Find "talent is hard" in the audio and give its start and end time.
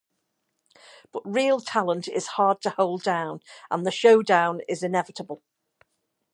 1.61-2.59